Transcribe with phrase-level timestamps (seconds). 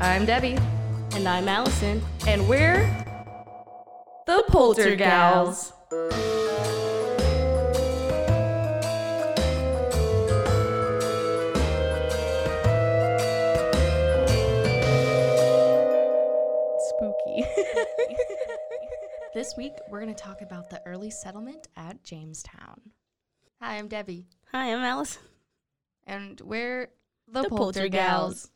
[0.00, 0.58] I'm Debbie,
[1.14, 2.02] And I'm Alison.
[2.26, 2.84] and we're
[4.26, 5.72] the Poltergals.
[16.78, 17.44] Spooky.
[19.34, 22.80] this week, we're going to talk about the early settlement at Jamestown.
[23.60, 25.22] Hi, I'm Debbie, Hi, I'm Alison.
[26.06, 26.90] and we're
[27.26, 27.90] the, The Poltergals.
[27.90, 28.50] Poltergals.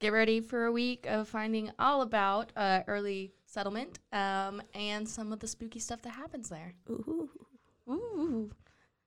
[0.00, 5.30] Get ready for a week of finding all about uh, early settlement um, and some
[5.30, 6.72] of the spooky stuff that happens there.
[6.88, 7.28] Ooh.
[7.86, 8.50] Ooh.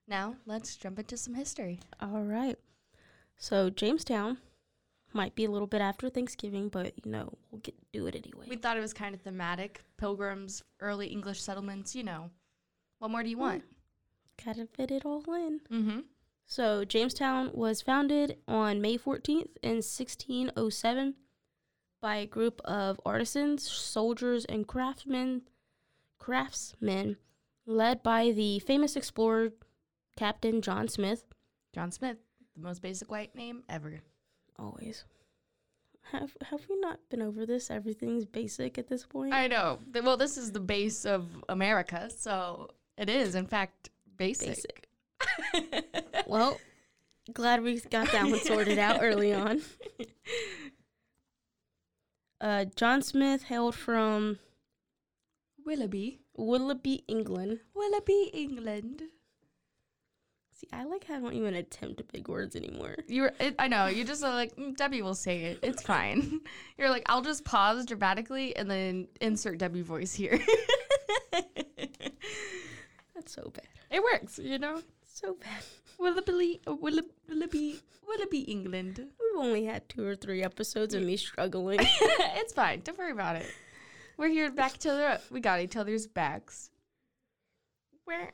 [0.08, 1.80] Now, let's jump into some history.
[1.99, 2.59] All right.
[3.38, 4.38] So Jamestown
[5.14, 8.45] might be a little bit after Thanksgiving, but you know we'll get do it anyway.
[8.47, 9.81] We thought it was kind of thematic.
[9.97, 12.30] Pilgrims, early English settlements, you know.
[12.99, 13.64] What more do you want?
[14.45, 15.59] Gotta fit it all in.
[15.71, 15.99] Mm-hmm.
[16.53, 21.15] So Jamestown was founded on May 14th in 1607
[21.99, 25.41] by a group of artisans, soldiers, and craftsmen,
[26.19, 27.17] craftsmen,
[27.65, 29.49] led by the famous explorer
[30.15, 31.23] Captain John Smith.
[31.73, 32.17] John Smith,
[32.55, 34.01] the most basic white name ever.
[34.59, 35.05] Always.
[36.11, 37.71] Have have we not been over this?
[37.71, 39.33] Everything's basic at this point.
[39.33, 39.79] I know.
[40.03, 44.87] Well, this is the base of America, so it is, in fact, basic.
[45.53, 46.03] Basic.
[46.27, 46.59] well,
[47.33, 49.61] glad we got that one sorted out early on.
[52.41, 54.38] Uh, John Smith hailed from
[55.65, 56.19] Willoughby.
[56.35, 57.61] Willoughby, England.
[57.73, 59.03] Willoughby, England.
[60.52, 62.95] See, I like how I don't even attempt big words anymore.
[63.08, 63.86] You're, it, I know.
[63.86, 65.59] You just are like "Mm, Debbie will say it.
[65.64, 66.42] It's fine.
[66.77, 70.37] You're like I'll just pause dramatically and then insert Debbie voice here.
[73.15, 73.67] That's so bad.
[73.89, 74.81] it works, you know.
[75.13, 75.63] So bad.
[75.99, 78.97] Willoughby, Willoughby, Willoughby, Willoughby, England.
[78.97, 81.77] We've only had two or three episodes of me struggling.
[81.81, 82.81] it's fine.
[82.83, 83.45] Don't worry about it.
[84.17, 85.19] We're here back each other.
[85.29, 86.71] We got each other's backs.
[88.05, 88.31] Where?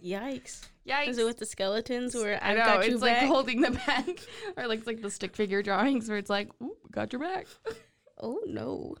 [0.00, 0.68] Yikes.
[0.88, 1.08] Yikes.
[1.08, 3.22] Is it with the skeletons where I I've know got you it's back?
[3.22, 4.08] like holding the back,
[4.56, 7.48] or like like the stick figure drawings where it's like, "Ooh, got your back."
[8.22, 8.94] oh no.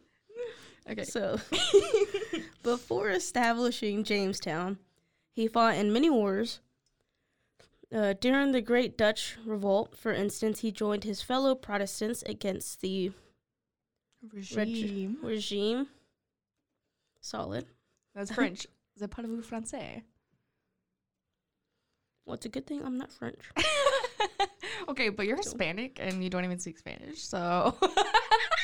[0.90, 1.04] Okay.
[1.04, 1.38] So,
[2.64, 4.78] before establishing Jamestown,
[5.30, 6.58] he fought in many wars.
[7.94, 13.10] Uh, during the Great Dutch Revolt, for instance, he joined his fellow Protestants against the
[14.32, 15.88] reg- regime.
[17.20, 17.66] Solid.
[18.14, 18.66] That's French.
[18.96, 20.02] C'est parlez-vous français?
[22.26, 23.50] Well, it's a good thing I'm not French.
[24.88, 27.74] okay, but you're Hispanic and you don't even speak Spanish, so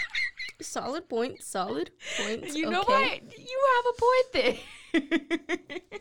[0.65, 1.43] solid point.
[1.43, 2.55] Solid point.
[2.55, 3.21] you know okay.
[3.23, 3.39] what?
[3.39, 5.99] You have a point there.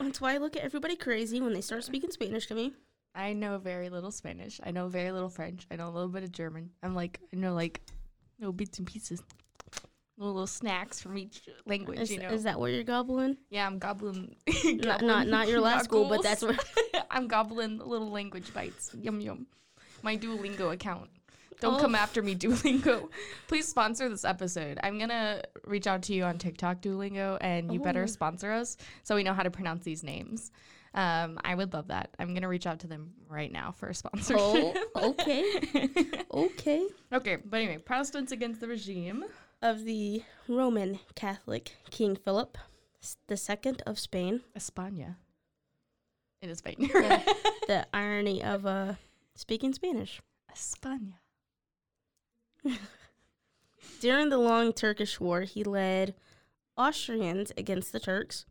[0.00, 2.72] That's why I look at everybody crazy when they start speaking Spanish to me.
[3.14, 4.60] I know very little Spanish.
[4.64, 5.66] I know very little French.
[5.70, 6.70] I know a little bit of German.
[6.82, 7.80] I'm like, I know like
[8.40, 9.22] little bits and pieces,
[10.18, 12.00] little, little snacks from each language.
[12.00, 12.30] Is, you know.
[12.30, 13.36] is that what you're gobbling?
[13.50, 14.34] yeah, I'm gobbling.
[14.64, 16.64] Not, not, not your last school, but that's what.
[17.10, 18.90] I'm gobbling little language bites.
[19.00, 19.46] Yum yum.
[20.02, 21.08] My Duolingo account.
[21.60, 21.80] Don't Oh.
[21.80, 23.08] come after me, Duolingo.
[23.48, 24.78] Please sponsor this episode.
[24.82, 28.06] I'm gonna reach out to you on TikTok, Duolingo, and you better Oh.
[28.06, 30.50] sponsor us so we know how to pronounce these names.
[30.94, 32.10] Um, I would love that.
[32.20, 34.38] I'm gonna reach out to them right now for a sponsorship.
[34.38, 34.74] Oh,
[35.10, 36.22] okay.
[36.32, 36.86] Okay.
[37.12, 39.24] okay, but anyway, Protestants against the regime.
[39.62, 42.58] Of the Roman Catholic King Philip
[43.30, 44.42] II of Spain.
[44.56, 45.16] España.
[46.42, 46.76] It is Spain.
[46.78, 47.22] Yeah.
[47.66, 48.94] the irony of uh,
[49.34, 50.20] speaking Spanish.
[50.54, 51.14] España.
[54.00, 56.14] During the Long Turkish War, he led
[56.76, 58.44] Austrians against the Turks.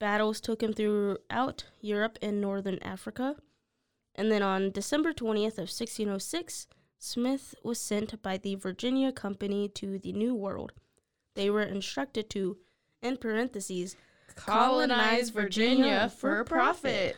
[0.00, 3.36] Battles took him throughout Europe and northern Africa.
[4.14, 6.66] And then on December 20th of 1606,
[6.98, 10.72] Smith was sent by the Virginia Company to the New World.
[11.34, 12.56] They were instructed to,
[13.02, 13.96] in parentheses,
[14.34, 17.16] Colonize Virginia for profit.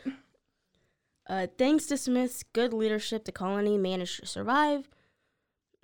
[1.29, 4.89] Uh, thanks to Smith's good leadership, the colony managed to survive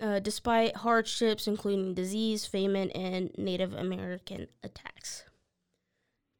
[0.03, 5.23] uh, despite hardships including disease, famine, and Native American attacks.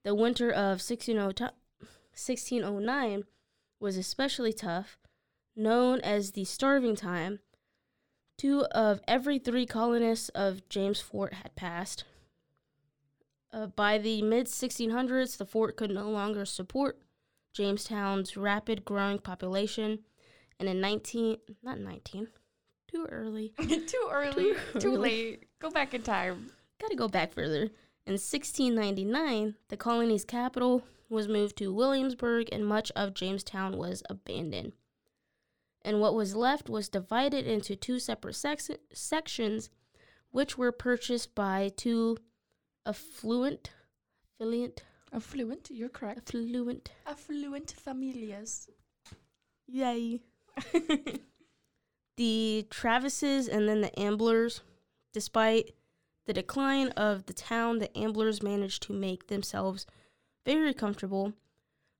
[0.03, 3.23] The winter of 1609
[3.79, 4.97] was especially tough,
[5.55, 7.39] known as the starving time,
[8.37, 12.03] Two of every three colonists of James Fort had passed.
[13.51, 16.99] Uh, by the mid 1600s, the fort could no longer support
[17.53, 19.99] Jamestown's rapid growing population,
[20.59, 22.27] and in 19 not 19
[22.93, 24.53] too early too early.
[24.73, 24.99] Too Too early.
[24.99, 25.43] late.
[25.59, 26.51] Go back in time.
[26.79, 27.69] got to go back further.
[28.05, 34.73] In 1699, the colony's capital was moved to Williamsburg and much of Jamestown was abandoned.
[35.85, 39.69] And what was left was divided into two separate sex- sections,
[40.31, 42.17] which were purchased by two
[42.85, 43.71] affluent,
[44.39, 45.69] affluent, Affluent.
[45.71, 46.29] You're correct.
[46.33, 48.67] affluent, Affluent familias.
[49.67, 50.21] yay.
[52.17, 54.61] the Travises and then the Amblers.
[55.13, 55.71] Despite
[56.25, 59.85] the decline of the town, the Amblers managed to make themselves
[60.45, 61.33] very comfortable,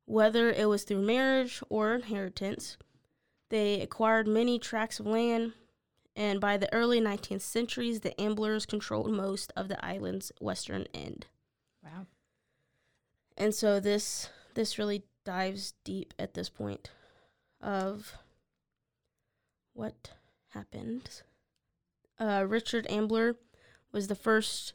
[0.06, 2.78] whether it was through marriage or inheritance.
[3.50, 5.54] They acquired many tracts of land,
[6.16, 11.28] and by the early 19th centuries, the Amblers controlled most of the island's western end.
[11.84, 12.08] Wow.
[13.38, 16.92] And so this this really dives deep at this point
[17.62, 18.14] of
[19.74, 20.12] what
[20.50, 21.22] happened.
[22.20, 23.36] Uh, Richard Ambler
[23.92, 24.74] was the first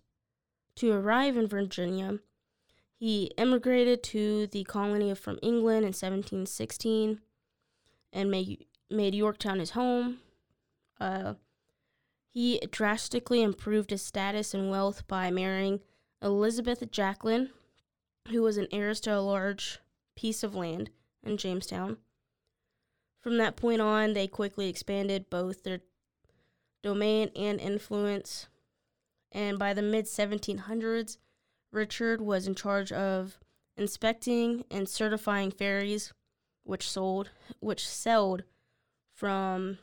[0.77, 2.19] to arrive in Virginia.
[2.99, 7.21] He immigrated to the colony from England in 1716
[8.13, 10.19] and made, made Yorktown his home.
[11.01, 11.35] Uh,
[12.31, 15.81] he drastically improved his status and wealth by marrying
[16.23, 17.51] Elizabeth Jaquelin,
[18.31, 19.79] who was an heiress to a large
[20.17, 20.91] piece of land
[21.23, 21.99] in Jamestown.
[23.21, 25.81] From that point on, they quickly expanded both their
[26.83, 28.47] domain and influence.
[29.33, 31.19] And by the mid 1700s,
[31.73, 33.39] Richard was in charge of
[33.77, 36.13] inspecting and certifying ferries,
[36.65, 37.31] which sold,
[37.61, 38.45] which sailed
[39.15, 39.79] from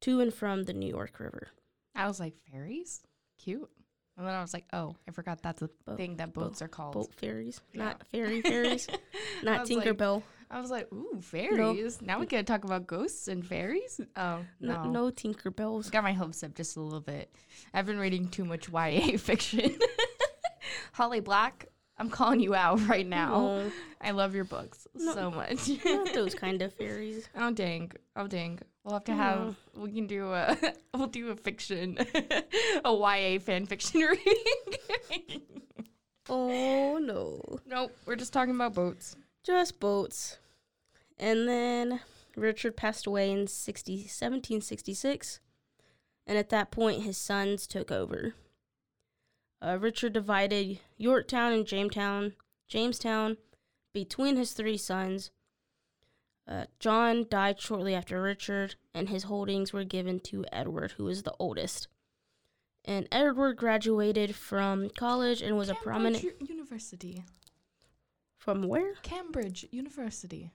[0.00, 1.48] to and from the New York River.
[1.94, 3.02] I was like, fairies?
[3.38, 3.68] Cute.
[4.16, 6.68] And then I was like, oh, I forgot that's a Boat- thing that boats are
[6.68, 6.94] called.
[6.94, 7.84] Boat ferries, Yeah.
[7.84, 8.86] not fairy ferries,
[9.42, 10.22] not was like- Tinkerbell.
[10.52, 12.02] I was like, ooh, fairies.
[12.02, 14.00] Now we can talk about ghosts and fairies?
[14.16, 14.90] Oh, No, no.
[14.90, 15.90] no Tinkerbells.
[15.90, 17.34] Got my hopes up just a little bit.
[17.72, 19.78] I've been reading too much YA fiction.
[20.92, 21.66] Holly Black,
[21.96, 23.30] I'm calling you out right now.
[23.38, 23.72] No,
[24.02, 25.14] I love your books No.
[25.14, 25.70] so much.
[25.86, 27.26] not those kind of fairies.
[27.34, 27.90] Oh dang!
[28.14, 28.58] Oh dang!
[28.84, 29.56] We'll have to have.
[29.74, 30.56] We can do a.
[30.94, 31.96] We'll do a fiction,
[32.84, 35.42] a YA fan fiction reading.
[36.28, 37.40] Oh no.
[37.66, 39.16] nope, we're just talking about boats.
[39.44, 40.38] Just boats.
[41.22, 42.00] And then
[42.34, 45.38] Richard passed away in 60, 1766.
[46.26, 48.34] And at that point, his sons took over.
[49.64, 52.32] Uh, Richard divided Yorktown and Jamestown,
[52.66, 53.36] Jamestown
[53.92, 55.30] between his three sons.
[56.48, 61.22] Uh, John died shortly after Richard, and his holdings were given to Edward, who was
[61.22, 61.86] the oldest.
[62.84, 66.24] And Edward graduated from college and was a prominent.
[66.40, 67.22] University.
[68.38, 70.50] From where Cambridge University.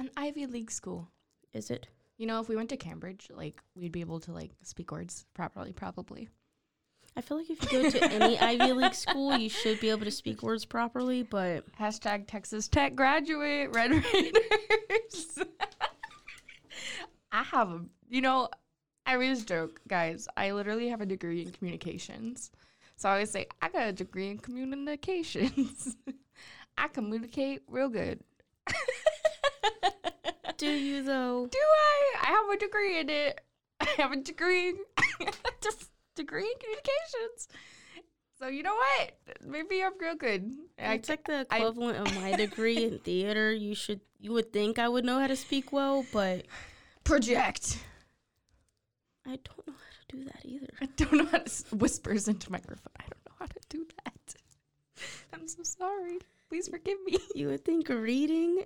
[0.00, 1.10] An Ivy League school.
[1.52, 1.86] is it?
[2.16, 5.26] You know, if we went to Cambridge, like we'd be able to like speak words
[5.34, 6.30] properly, probably.
[7.16, 10.06] I feel like if you go to any Ivy League school, you should be able
[10.06, 15.38] to speak words properly, but Hashtag Texas Tech graduate, Red Raiders.
[17.32, 18.48] I have a, you know,
[19.04, 20.28] I always joke, guys.
[20.34, 22.50] I literally have a degree in communications.
[22.96, 25.94] So I always say, I got a degree in communications.
[26.78, 28.20] I communicate real good.
[30.56, 31.46] Do you though?
[31.50, 32.14] Do I?
[32.22, 33.40] I have a degree in it.
[33.80, 34.74] I have a degree,
[35.62, 37.48] just degree in communications.
[38.38, 39.12] So you know what?
[39.46, 40.50] Maybe I'm real good.
[40.78, 43.52] I, It's like the I- equivalent of my degree in theater.
[43.52, 46.46] You should, you would think I would know how to speak well, but
[47.04, 47.78] project.
[49.26, 50.68] I don't know how to do that either.
[50.80, 52.92] I don't know how to whispers into microphone.
[52.98, 54.34] I don't know how to do that.
[55.34, 56.18] I'm so sorry.
[56.48, 57.18] Please forgive me.
[57.34, 58.64] You would think reading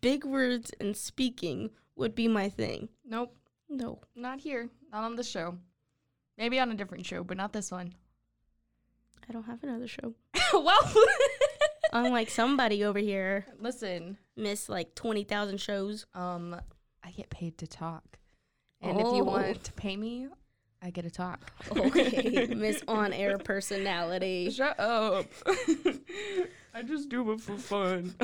[0.00, 2.88] big words and speaking would be my thing.
[3.04, 3.34] Nope,
[3.68, 4.68] No, not here.
[4.92, 5.56] Not on the show.
[6.36, 7.94] Maybe on a different show, but not this one.
[9.28, 10.14] I don't have another show.
[10.54, 10.92] well,
[11.92, 14.18] Unlike somebody over here, listen.
[14.36, 16.06] miss like twenty thousand shows.
[16.14, 16.54] Um,
[17.04, 18.18] I get paid to talk,
[18.82, 19.24] and if you Oh.
[19.24, 20.28] want to pay me,
[20.82, 21.50] I get to talk.
[21.76, 24.50] Okay, Miss On Air personality.
[24.50, 25.26] Shut up.
[26.74, 28.14] I just do it for fun.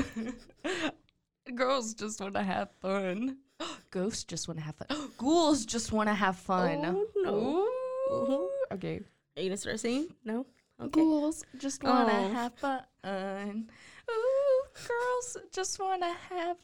[1.52, 3.36] Girls just want to have fun.
[3.90, 4.88] Ghosts just want to have fun.
[5.18, 6.84] Ghouls just want to have fun.
[6.84, 7.68] Oh, no.
[8.10, 8.50] Ooh.
[8.72, 9.02] Okay.
[9.36, 10.08] Are you going to start singing?
[10.24, 10.46] No?
[10.80, 11.00] Okay.
[11.00, 12.28] Ghouls just want to oh.
[12.32, 13.68] have fun.
[14.10, 16.56] Ooh, girls just want to have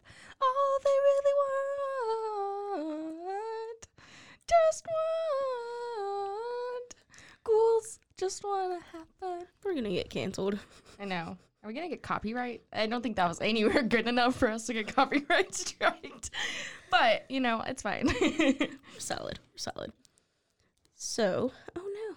[0.42, 1.34] all they really
[2.78, 3.86] want.
[4.48, 4.86] Just
[5.90, 6.94] want.
[7.44, 9.46] Ghouls just want to have fun.
[9.62, 10.58] We're going to get canceled.
[10.98, 11.36] I know.
[11.62, 12.62] Are we gonna get copyright?
[12.72, 16.30] I don't think that was anywhere good enough for us to get copyright striked.
[16.90, 18.06] But you know, it's fine.
[18.20, 19.38] We're solid.
[19.52, 19.92] We're solid.
[20.94, 22.16] So, oh no.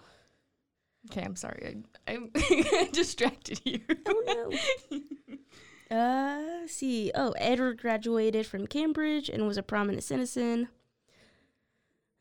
[1.10, 1.84] okay, I'm sorry.
[2.08, 3.80] I, I distracted you.
[4.06, 4.50] Oh
[4.90, 5.96] no.
[5.96, 7.12] uh, let's see.
[7.14, 10.68] Oh, Edward graduated from Cambridge and was a prominent citizen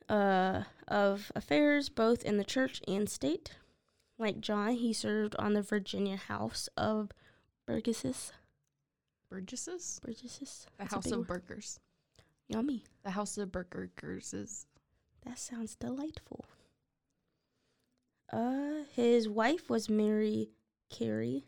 [0.10, 3.56] uh, of affairs both in the church and state.
[4.24, 7.12] Like John, he served on the Virginia House of
[7.66, 8.32] Burgesses.
[9.30, 10.00] Burgesses?
[10.02, 10.66] Burgesses.
[10.78, 11.28] The That's House of.
[11.28, 11.82] Burgers.
[12.48, 12.86] Yummy.
[13.04, 14.66] The House of Burgers is.
[15.26, 16.46] That sounds delightful.
[18.32, 20.52] Uh, his wife was Mary
[20.90, 21.44] Cary,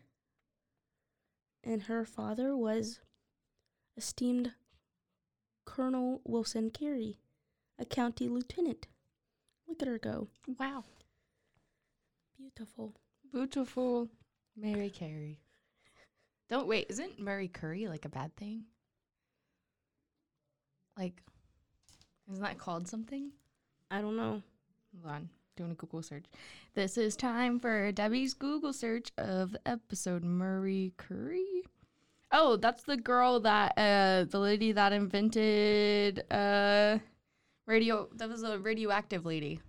[1.64, 3.00] and her father was
[3.96, 4.52] esteemed
[5.64, 7.20] Colonel Wilson Cary,
[7.78, 8.86] a county lieutenant.
[9.66, 10.28] Look at her go.
[10.58, 10.84] Wow.
[12.38, 12.94] Beautiful.
[13.32, 14.08] Beautiful
[14.56, 15.40] Mary Cary.
[16.48, 18.64] Don't wait, isn't Mary Curry like a bad thing?
[20.98, 21.22] Like,
[22.30, 23.32] isn't that called something?
[23.90, 24.42] I don't know.
[25.02, 26.24] Hold on, doing a Google search.
[26.74, 31.64] This is time for Debbie's Google search of the episode Marie Curie.
[32.32, 36.98] Oh, that's the girl that uh the lady that invented uh
[37.66, 39.60] radio that was a radioactive lady.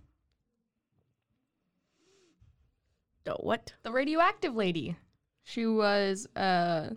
[3.28, 3.72] The what?
[3.82, 4.96] The radioactive lady.
[5.44, 6.90] She was uh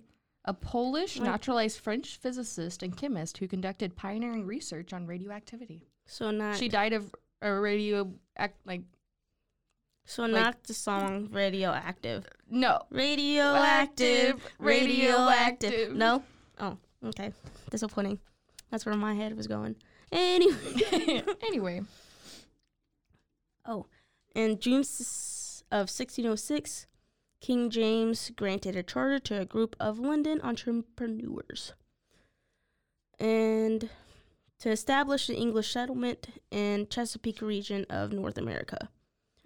[0.45, 5.87] a Polish naturalized French physicist and chemist who conducted pioneering research on radioactivity.
[6.07, 6.57] So not.
[6.57, 8.81] She died of a radio act like
[10.05, 12.25] so like- not the song radioactive.
[12.49, 14.41] no Radioactive.
[14.57, 14.59] Radioactive.
[14.59, 15.93] Radioactive.
[15.95, 16.23] No.
[16.59, 17.33] Oh, okay.
[17.69, 18.19] Disappointing.
[18.69, 19.75] That's where my head was going.
[20.11, 21.23] Anyway.
[21.43, 21.81] anyway,
[23.65, 23.85] Oh,
[24.35, 25.40] and June s-
[25.71, 26.87] of 1606,
[27.39, 31.73] King James granted a charter to a group of London entrepreneurs
[33.19, 33.89] and
[34.59, 38.89] to establish an English settlement in Chesapeake region of North America.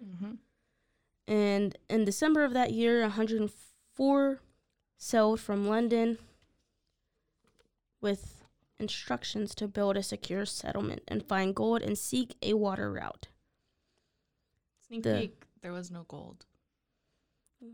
[0.04, 0.32] mm-hmm.
[1.28, 4.40] And in December of that year, 104
[4.98, 6.18] sailed from London
[8.00, 8.44] with
[8.78, 13.28] instructions to build a secure settlement and find gold and seek a water route.
[14.86, 15.45] sneak The- peek.
[15.66, 16.46] There was no gold.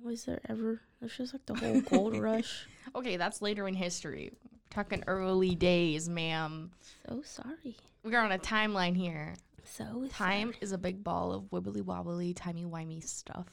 [0.02, 0.80] Was there ever?
[1.02, 2.66] It's just like the whole gold rush.
[2.96, 4.32] Okay, that's later in history.
[4.42, 6.70] We're talking early days, ma'am.
[7.06, 7.76] So sorry.
[8.02, 9.34] We're on a timeline here.
[9.64, 10.58] So Time sorry.
[10.62, 13.48] is a big ball of wibbly wobbly, timey wimey stuff.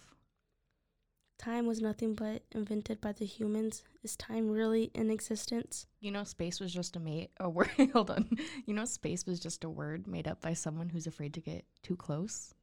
[1.38, 3.84] Time was nothing but invented by the humans.
[4.04, 5.86] Is time really in existence?
[6.00, 7.32] You know, space was just a mate.
[7.42, 7.72] A word.
[7.92, 8.30] Hold on.
[8.66, 11.66] You know, space was just a word made up by someone who's afraid to get
[11.84, 12.54] too close.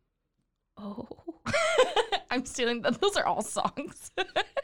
[0.79, 1.07] Oh,
[2.37, 3.01] I'm stealing that.
[3.01, 4.11] Those are all songs.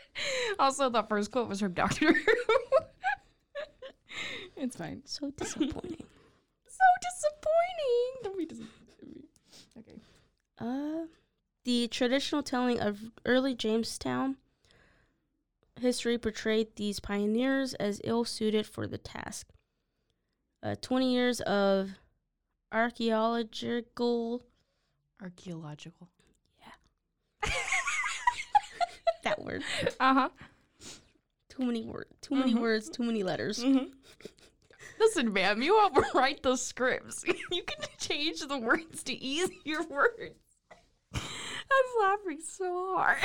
[0.59, 2.33] also, the first quote was from Doctor Who.
[4.59, 5.00] it's fine.
[5.07, 5.97] so disappointing.
[6.67, 8.23] So disappointing.
[8.25, 9.25] Don't be disappointed.
[9.79, 10.00] Okay.
[10.59, 11.07] Uh,
[11.64, 14.37] the traditional telling of early Jamestown
[15.79, 19.49] history portrayed these pioneers as ill suited for the task.
[20.62, 21.91] Uh, 20 years of
[22.73, 24.43] archaeological,
[25.23, 26.09] Archaeological.
[29.25, 29.63] that word,
[30.01, 30.29] Uh huh.
[31.49, 32.61] too many words, too many Mhm.
[32.61, 33.63] words, too many letters.
[33.63, 33.87] Mm-hmm.
[34.99, 37.25] Listen, ma'am, you all write the scripts.
[37.51, 40.35] You can change the words to easier words.
[41.15, 43.19] I'm laughing so hard.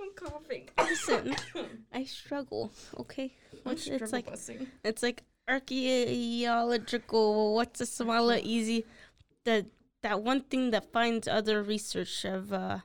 [0.00, 0.68] I'm coughing.
[0.78, 1.34] Listen,
[1.92, 3.32] I struggle, okay?
[3.64, 4.66] What's, it's like, bussing.
[4.84, 8.84] it's like archaeological, what's a smaller, easy,
[9.44, 9.66] the,
[10.06, 12.80] that one thing that finds other research of, uh,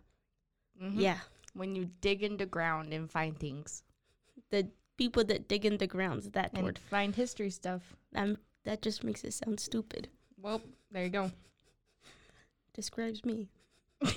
[0.81, 0.99] Mhm.
[0.99, 1.19] yeah.
[1.53, 3.83] When you dig in the ground and find things
[4.49, 6.31] the people that dig in the grounds.
[6.31, 6.79] That and word.
[6.79, 7.95] find history stuff.
[8.15, 10.09] Um, that just makes it sound stupid.
[10.37, 11.31] Well, there you go.
[12.73, 13.49] Describes me.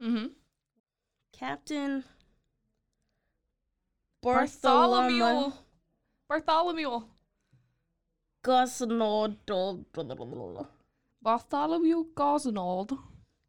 [0.00, 0.26] Mm-hmm.
[1.32, 2.04] Captain
[4.22, 5.52] Bartholomew.
[6.28, 7.00] Bartholomew
[8.42, 10.66] Bartholomew.
[11.24, 12.98] Bartholomew Gosnold.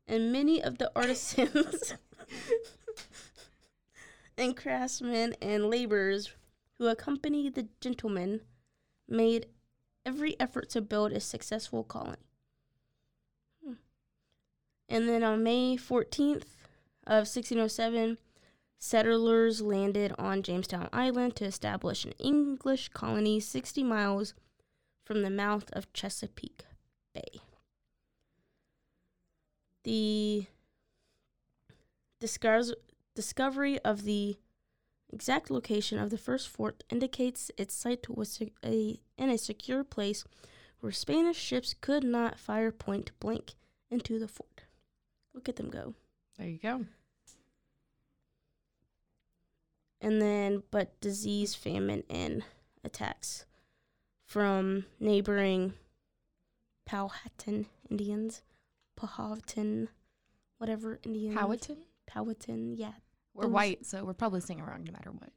[0.08, 1.94] and many of the artisans
[4.38, 6.32] and craftsmen and laborers
[6.78, 8.40] who accompanied the gentlemen
[9.10, 9.48] made
[10.06, 12.30] every effort to build a successful colony.
[13.62, 13.74] Hmm.
[14.88, 16.56] And then on May 14th
[17.06, 18.18] of 1607,
[18.80, 24.34] settlers landed on Jamestown Island to establish an English colony 60 miles
[25.04, 26.64] from the mouth of Chesapeake
[27.14, 27.42] Bay.
[29.86, 30.48] The
[32.20, 34.38] discovery of the
[35.14, 40.26] exact location of the first fort indicates its site was a, in a secure place
[40.82, 43.54] where Spanish ships could not fire point blank
[43.90, 44.64] into the fort.
[45.34, 45.94] Look at them go.
[46.38, 46.86] There you go.
[50.06, 52.44] and then but disease, famine, and
[52.84, 53.46] attacks
[54.24, 55.74] from neighboring
[56.86, 58.44] Powhatan Indians,
[58.96, 59.90] Powhatan,
[60.58, 61.36] whatever Indian.
[61.36, 61.78] Powhatan?
[62.08, 62.94] Powhatan, yeah,
[63.34, 65.30] We're Those- white, so we're probably saying it wrong no matter what.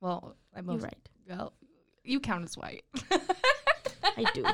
[0.00, 1.08] Well, I'm you're right.
[1.28, 1.52] Well,
[2.04, 2.84] you count as white.
[4.16, 4.44] I do.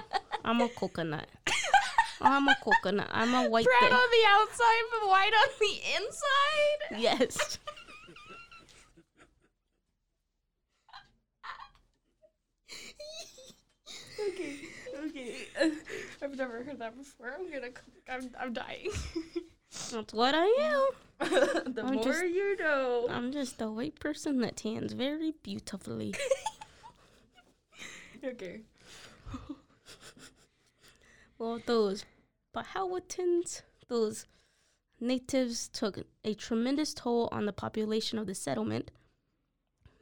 [0.44, 1.26] I'm a coconut.
[2.20, 3.08] I'm a coconut.
[3.10, 3.64] I'm a white.
[3.64, 7.00] Brown on the outside, but white on the inside.
[7.02, 7.58] Yes.
[14.28, 14.56] okay,
[15.08, 15.34] okay.
[16.22, 17.34] I've never heard that before.
[17.38, 17.68] I'm gonna.
[18.08, 18.30] I'm.
[18.40, 18.90] I'm dying.
[19.92, 20.86] That's what I am.
[21.74, 23.06] the I'm more just- you know.
[23.10, 26.14] I'm just a white person that tans very beautifully.
[28.24, 28.60] okay.
[31.38, 32.04] Well, those
[32.56, 34.26] Powhatans, those
[35.00, 38.90] natives took a tremendous toll on the population of the settlement.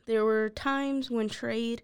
[0.06, 1.82] There were times when trade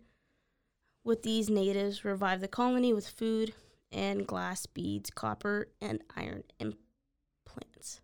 [1.05, 3.55] with these natives revived the colony with food
[3.91, 8.01] and glass beads, copper, and iron implants.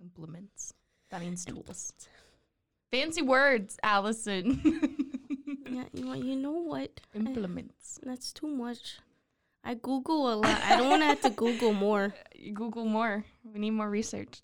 [0.00, 0.72] Implements.
[1.10, 1.92] That means tools.
[2.92, 4.92] Fancy words, Alison.
[5.68, 7.00] Yeah, you know, you know what?
[7.14, 7.98] I- Implements.
[8.02, 8.98] that's too much.
[9.64, 10.62] I Google a lot.
[10.62, 12.14] I don't want to have to Google more.
[12.54, 13.24] Google more.
[13.44, 14.42] We need more research.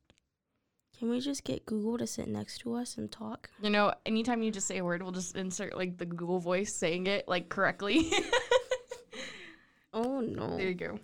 [1.03, 3.51] Can we just get Google to sit next to us and talk?
[3.61, 6.73] You know, anytime you just say a word, we'll just insert like the Google voice
[6.73, 8.09] saying it like correctly.
[9.93, 10.57] Oh no.
[10.57, 11.01] there you go.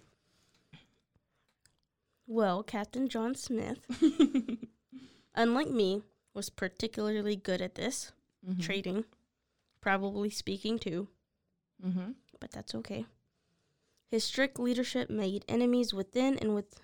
[2.28, 3.80] Well, Captain John Smith,
[5.34, 8.12] unlike me, was particularly good at this
[8.48, 8.62] Mhm.
[8.62, 9.04] trading,
[9.80, 11.08] probably speaking too,
[11.84, 12.14] Mhm.
[12.38, 13.04] but that's okay.
[14.12, 16.78] His strict leadership made enemies within and with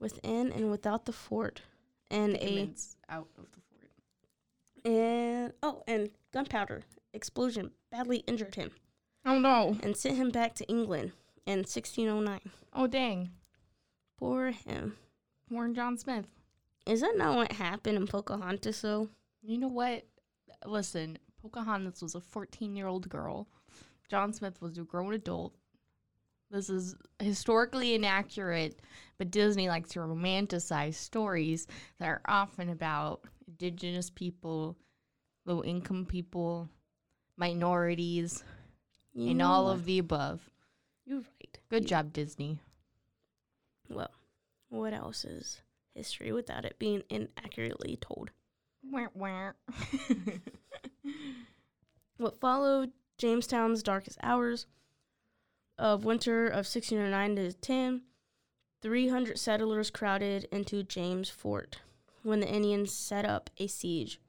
[0.00, 1.60] within and without the fort,
[2.10, 2.70] and a
[3.08, 3.90] out of the fort.
[4.84, 6.82] and oh, and gunpowder
[7.12, 8.70] explosion badly injured him
[9.26, 9.76] Oh no.
[9.82, 11.12] and sent him back to England
[11.46, 12.40] in 1609.
[12.72, 13.30] Oh dang.
[14.18, 14.96] Poor him.
[15.50, 16.26] Warren John Smith.
[16.86, 19.08] Is that not what happened in Pocahontas though?
[19.42, 20.04] You know what?
[20.66, 23.48] Listen, Pocahontas was a 14 year old girl.
[24.08, 25.54] John Smith was a grown adult.
[26.50, 28.80] This is historically inaccurate,
[29.18, 31.66] but Disney likes to romanticize stories
[31.98, 34.76] that are often about indigenous people,
[35.46, 36.68] low income people,
[37.36, 38.42] minorities,
[39.14, 40.50] You and all of the above.
[41.06, 41.58] You're right.
[41.70, 42.58] Good You- job, Disney.
[43.88, 44.10] Well,
[44.70, 45.62] what else is
[45.94, 48.30] history without it being inaccurately told?
[52.16, 54.66] What followed Jamestown's darkest hours
[55.80, 58.02] of winter of 1609 to 10,
[58.82, 61.78] 300 settlers crowded into James Fort
[62.22, 64.20] when the Indians set up a siege.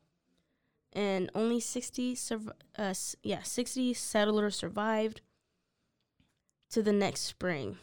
[0.93, 5.21] And only 60 surv- uh, yeah, 60 settlers survived
[6.69, 7.77] to the next spring.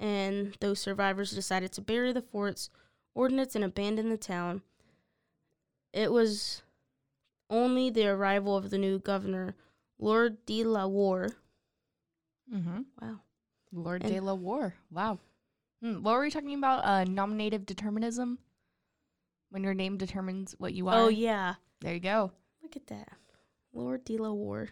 [0.00, 2.70] And those survivors decided to bury the fort's
[3.14, 4.62] ordnance and abandon the town.
[5.92, 6.62] It was
[7.50, 9.54] only the arrival of the new governor,
[9.98, 11.36] Lord de la Warr.
[12.52, 12.80] Mm-hmm.
[13.00, 13.20] Wow.
[13.72, 14.74] Lord and De La War.
[14.90, 15.18] Wow.
[15.82, 16.84] Hmm, what were we talking about?
[16.84, 18.38] Uh, nominative determinism?
[19.50, 21.00] When your name determines what you oh, are?
[21.02, 21.54] Oh, yeah.
[21.80, 22.32] There you go.
[22.62, 23.08] Look at that.
[23.72, 24.70] Lord De La War.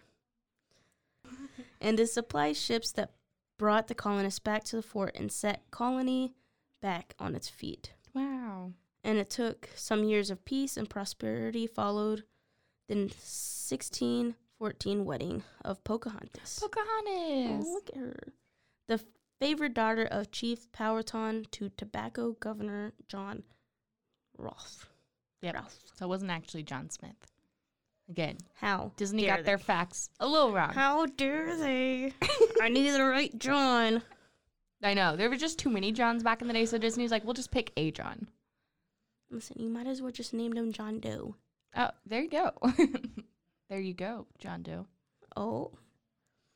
[1.81, 3.13] and the supply ships that
[3.59, 6.35] brought the colonists back to the fort and set colony
[6.81, 7.93] back on its feet.
[8.15, 8.73] Wow.
[9.03, 12.25] And it took some years of peace and prosperity followed.
[12.89, 16.59] Then 16 14 wedding of Pocahontas.
[16.61, 17.67] Pocahontas!
[17.67, 18.17] Oh, look at her.
[18.88, 19.01] The
[19.40, 23.43] favorite daughter of Chief Powhatan to Tobacco Governor John
[24.38, 24.88] Rolfe.
[25.43, 25.79] Yeah, Ralph.
[25.95, 27.17] So it wasn't actually John Smith.
[28.09, 29.43] Again, how Disney got they?
[29.43, 30.73] their facts a little wrong.
[30.73, 32.12] How dare they?
[32.61, 34.03] I need the right John.
[34.83, 37.25] I know there were just too many Johns back in the day, so Disney's like,
[37.25, 38.29] we'll just pick a John.
[39.31, 41.37] Listen, you might as well just name him John Doe.
[41.75, 42.51] Oh, there you go.
[43.68, 44.87] there you go, John Doe.
[45.37, 45.72] Oh,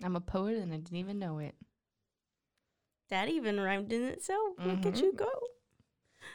[0.02, 1.54] I'm a poet and I didn't even know it.
[3.10, 4.56] that even rhymed in itself.
[4.58, 5.00] Look at Mhm.
[5.00, 5.30] you go.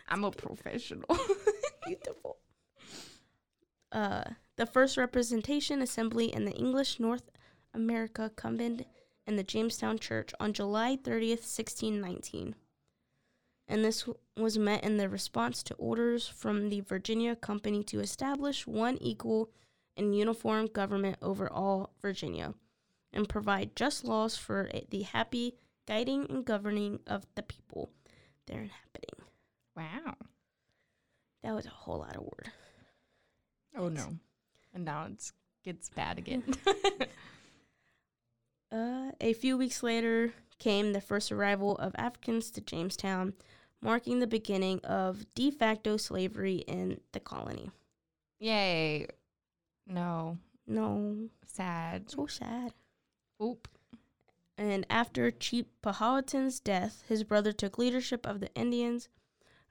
[0.08, 1.06] I'm a professional.
[1.86, 2.38] Beautiful.
[3.92, 4.24] Uh,
[4.56, 7.30] the first representation assembly in the English North
[7.76, 8.86] America convened
[9.28, 12.56] in the Jamestown Church on July 30th, 1619.
[13.68, 18.00] and this w- was met in the response to orders from the Virginia Company to
[18.00, 19.52] establish one equal
[19.96, 22.54] and uniform government over all Virginia
[23.12, 25.56] and provide just laws for the happy
[25.88, 27.90] guiding and governing of the people
[28.48, 29.26] there inhabiting.
[29.76, 30.16] Wow.
[31.44, 32.52] That was a whole lot of word.
[33.78, 34.18] Oh no.
[34.74, 35.32] And now it
[35.64, 36.44] gets bad again.
[38.74, 43.34] Uh, a few weeks later came the first arrival of Africans to Jamestown,
[43.82, 47.70] marking the beginning of de facto slavery in the colony.
[48.40, 49.06] Yay.
[49.86, 50.38] No.
[50.66, 52.10] No, Sad.
[52.10, 52.74] so sad.
[53.42, 53.68] Oop.
[54.58, 59.10] And after Chief Powhatan's death, his brother took leadership of the Indians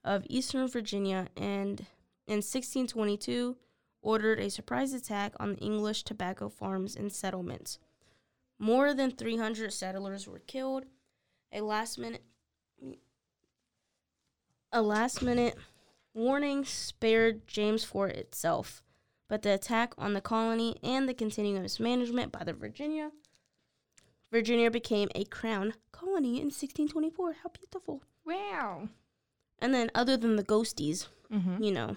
[0.05, 1.87] of Eastern Virginia and
[2.27, 3.57] in 1622
[4.03, 7.79] ordered a surprise attack on the English tobacco farms and settlements.
[8.59, 10.85] More than 300 settlers were killed.
[11.53, 12.23] A last minute
[14.73, 15.55] a last minute
[16.15, 18.83] warning spared James Fort itself,
[19.33, 23.11] but the attack on the colony and the continuous management by the Virginia
[24.31, 27.37] Virginia became a crown colony in 1624.
[27.43, 28.03] How beautiful.
[28.27, 28.91] Wow.
[29.59, 31.63] And then, other than the ghosties, Mm-hmm.
[31.63, 31.97] you know,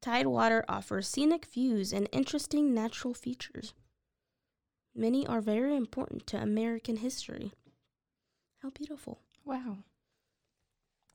[0.00, 3.74] Tidewater offers scenic views and interesting natural features.
[4.94, 7.52] Many are very important to American history.
[8.62, 9.18] How beautiful.
[9.44, 9.80] Wow.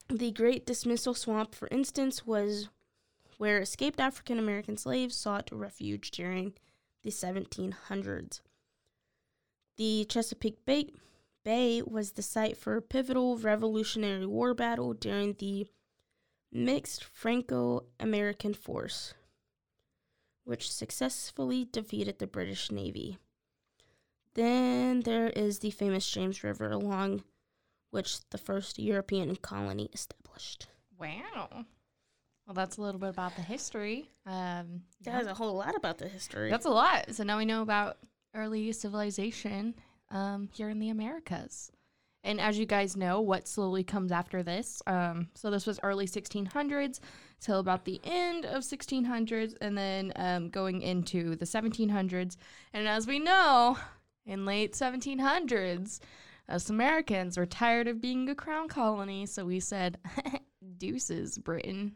[0.10, 2.70] The Great Dismissal Swamp, for instance, was
[3.38, 6.54] where escaped African American slaves sought refuge during
[7.04, 8.42] the 1700s.
[9.78, 10.90] The Chesapeake Bay,
[11.44, 15.68] Bay was the site for a pivotal Revolutionary War battle during the
[16.52, 19.14] mixed Franco American force,
[20.44, 23.18] which successfully defeated the British Navy.
[24.34, 27.24] Then there is the famous James River, along
[27.92, 30.68] which the first European colony established.
[31.00, 31.66] Wow.
[32.48, 34.10] Well, that's a little bit about the history.
[34.26, 36.50] Um, That has a whole lot about the history.
[36.50, 37.14] That's a lot.
[37.14, 37.98] So now we know about
[38.34, 39.76] early civilization
[40.12, 41.72] um, here in the Americas.
[42.24, 44.82] And as you guys know, what slowly comes after this.
[44.88, 47.00] Um, so this was early 1600s
[47.42, 52.38] till about the end of 1600s, and then um, going into the 1700s.
[52.74, 53.78] And as we know,
[54.26, 56.00] in late 1700s,
[56.50, 59.98] us Americans were tired of being a crown colony, so we said,
[60.78, 61.96] "Deuces, Britain,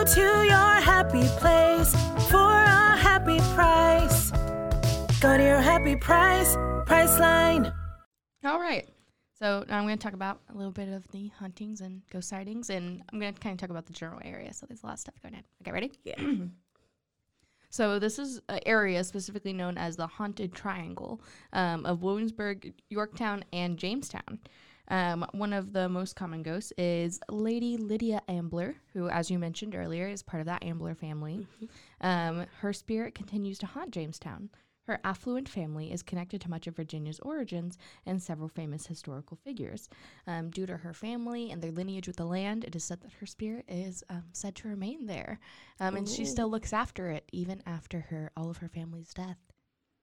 [0.00, 1.92] Go to your happy place
[2.30, 4.30] for a happy price.
[5.20, 7.70] Go to your happy price, Priceline.
[8.42, 8.88] All right.
[9.38, 12.30] So now I'm going to talk about a little bit of the huntings and ghost
[12.30, 14.54] sightings, and I'm going to kind of talk about the general area.
[14.54, 15.44] So there's a lot of stuff going on.
[15.60, 15.92] Okay, ready?
[16.02, 16.14] Yeah.
[17.72, 23.44] So this is an area specifically known as the Haunted Triangle um, of Williamsburg, Yorktown,
[23.52, 24.40] and Jamestown.
[24.90, 29.74] Um, one of the most common ghosts is Lady Lydia Ambler, who, as you mentioned
[29.74, 31.46] earlier, is part of that Ambler family.
[32.00, 34.50] Um, her spirit continues to haunt Jamestown.
[34.86, 39.88] Her affluent family is connected to much of Virginia's origins and several famous historical figures.
[40.26, 43.12] Um, due to her family and their lineage with the land, it is said that
[43.20, 45.38] her spirit is um, said to remain there,
[45.78, 49.38] um, and she still looks after it even after her all of her family's death.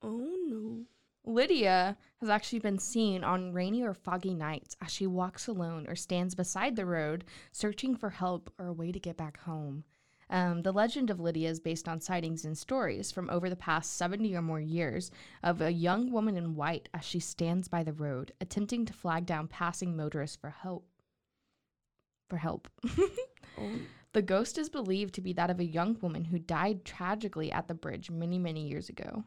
[0.02, 0.86] Oh no.
[1.28, 5.96] Lydia has actually been seen on rainy or foggy nights as she walks alone or
[5.96, 9.84] stands beside the road, searching for help or a way to get back home.
[10.30, 13.98] Um, the legend of Lydia is based on sightings and stories from over the past
[13.98, 15.12] 70 or more years
[15.44, 19.26] of a young woman in white as she stands by the road, attempting to flag
[19.26, 20.88] down passing motorists for help.
[22.30, 22.68] For help.
[24.14, 27.68] The ghost is believed to be that of a young woman who died tragically at
[27.68, 29.26] the bridge many, many years ago.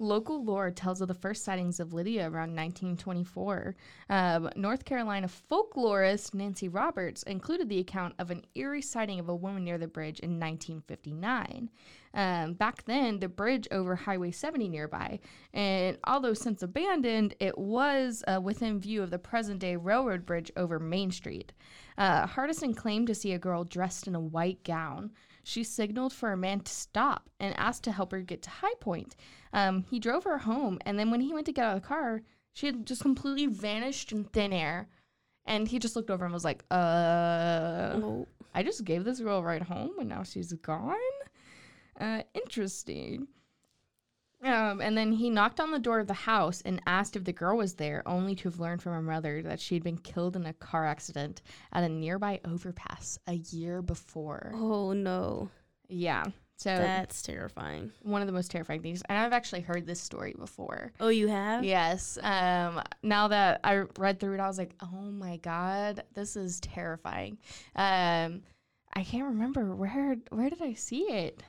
[0.00, 3.76] Local lore tells of the first sightings of Lydia around 1924.
[4.08, 9.36] Um, North Carolina folklorist Nancy Roberts included the account of an eerie sighting of a
[9.36, 11.68] woman near the bridge in 1959.
[12.14, 15.20] Um, back then, the bridge over Highway 70 nearby,
[15.52, 20.50] and although since abandoned, it was uh, within view of the present day railroad bridge
[20.56, 21.52] over Main Street.
[21.98, 25.10] Uh, Hardison claimed to see a girl dressed in a white gown.
[25.42, 28.74] She signaled for a man to stop and asked to help her get to High
[28.80, 29.16] Point.
[29.52, 31.88] Um, he drove her home, and then when he went to get out of the
[31.88, 32.22] car,
[32.52, 34.88] she had just completely vanished in thin air.
[35.46, 39.38] And he just looked over and was like, uh, Oh, I just gave this girl
[39.38, 40.96] a ride home and now she's gone?
[41.98, 43.26] Uh, interesting.
[44.42, 47.32] Um, and then he knocked on the door of the house and asked if the
[47.32, 50.46] girl was there, only to have learned from her mother that she'd been killed in
[50.46, 54.52] a car accident at a nearby overpass a year before.
[54.54, 55.50] oh no,
[55.88, 56.24] Yeah.
[56.56, 57.90] So that's terrifying.
[58.02, 59.02] one of the most terrifying things.
[59.08, 60.92] And I've actually heard this story before.
[61.00, 61.64] Oh, you have?
[61.64, 62.18] Yes.
[62.22, 66.60] Um, now that I read through it, I was like, oh my God, this is
[66.60, 67.38] terrifying.
[67.76, 68.42] Um,
[68.94, 71.42] I can't remember where where did I see it?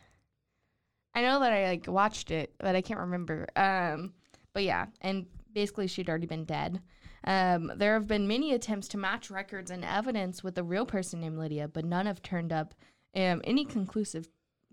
[1.13, 3.47] I know that I like watched it, but I can't remember.
[3.55, 4.13] Um,
[4.53, 6.81] but yeah, and basically she'd already been dead.
[7.23, 11.21] Um, there have been many attempts to match records and evidence with a real person
[11.21, 12.73] named Lydia, but none have turned up
[13.15, 14.27] um, any conclusive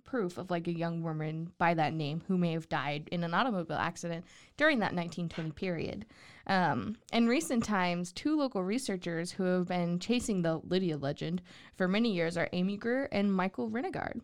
[0.05, 3.35] proof of like a young woman by that name who may have died in an
[3.35, 4.25] automobile accident
[4.57, 6.07] during that 1920 period.
[6.47, 11.43] Um, in recent times, two local researchers who have been chasing the Lydia legend
[11.77, 14.23] for many years are Amy Greer and Michael Renegard.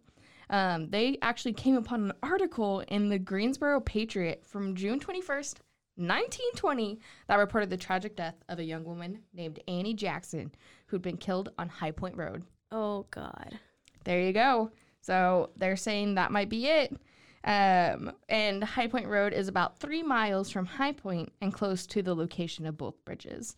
[0.51, 5.61] Um, they actually came upon an article in the Greensboro Patriot from June 21st,
[5.97, 10.53] 1920, that reported the tragic death of a young woman named Annie Jackson
[10.87, 12.43] who'd been killed on High Point Road.
[12.73, 13.59] Oh God.
[14.05, 14.71] There you go.
[15.01, 16.97] So they're saying that might be it.
[17.45, 22.03] Um, and High Point Road is about three miles from High Point and close to
[22.03, 23.55] the location of both bridges.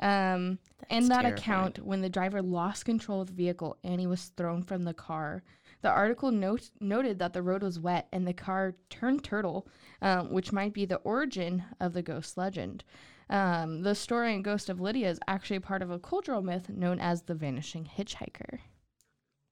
[0.00, 0.58] Um,
[0.90, 1.32] in that terrifying.
[1.34, 5.42] account, when the driver lost control of the vehicle, Annie was thrown from the car.
[5.80, 9.68] The article note, noted that the road was wet and the car turned turtle,
[10.02, 12.82] um, which might be the origin of the ghost legend.
[13.30, 16.98] Um, the story and ghost of Lydia is actually part of a cultural myth known
[16.98, 18.58] as the vanishing hitchhiker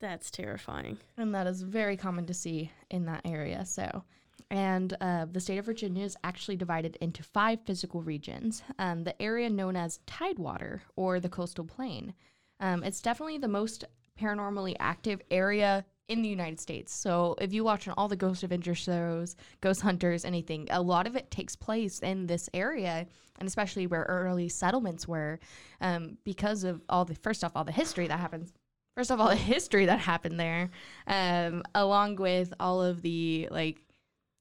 [0.01, 0.99] That's terrifying.
[1.17, 3.65] and that is very common to see in that area.
[3.67, 4.03] So,
[4.51, 8.63] and uh, the state of Virginia is actually divided into five physical regions.
[8.79, 12.15] Um, the area known as Tidewater or the coastal plain,
[12.61, 13.85] um, it's definitely the most
[14.19, 16.95] paranormally active area in the United States.
[16.95, 21.07] So, if you watch on all the Ghost Adventure shows, Ghost Hunters, anything, a lot
[21.07, 23.07] of it takes place in this area,
[23.39, 25.41] and especially where early settlements were,
[25.81, 28.53] um, because of all the first off all the history that happens
[28.97, 30.71] first of all the history that happened there
[31.07, 33.79] um along with all of the like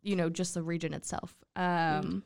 [0.01, 1.35] you know just the region itself.
[1.55, 2.23] Um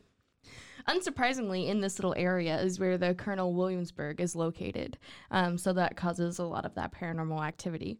[0.87, 4.97] unsurprisingly in this little area is where the Colonial Williamsburg is located.
[5.31, 7.99] Um so that causes a lot of that paranormal activity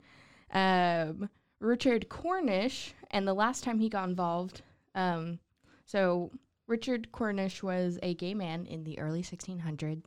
[0.54, 4.62] um richard cornish and the last time he got involved
[4.96, 5.40] um
[5.86, 6.32] so
[6.70, 10.04] Richard Cornish was a gay man in the early 1600s,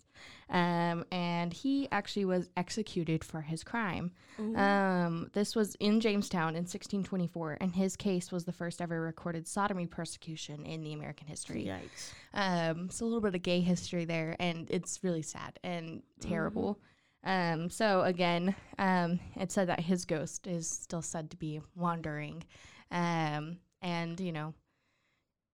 [0.48, 4.12] um, and he actually was executed for his crime.
[4.56, 9.48] Um, this was in Jamestown in 1624, and his case was the first ever recorded
[9.48, 11.64] sodomy persecution in the American history.
[11.64, 12.12] Yikes.
[12.32, 16.78] Um, so a little bit of gay history there, and it's really sad and terrible.
[17.24, 22.42] Um, so again, um, it said that his ghost is still said to be wandering,
[22.90, 24.54] um, and you know,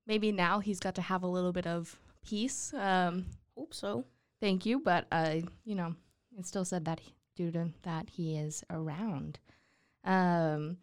[0.06, 2.72] maybe now he's got to have a little bit of peace.
[2.74, 3.26] Um,
[3.56, 4.04] Hope so.
[4.40, 5.94] thank you, but uh, you know,
[6.38, 9.38] it still said that he, due to that he is around.
[10.04, 10.78] Um,